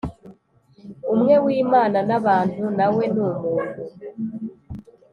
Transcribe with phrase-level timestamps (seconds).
[1.13, 3.81] umwe w Imana n abantu na we ni umuntu